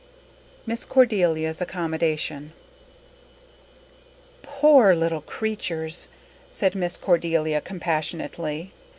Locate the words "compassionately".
7.61-8.71